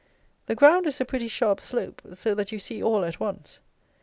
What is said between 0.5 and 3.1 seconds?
ground is a pretty sharp slope, so that you see all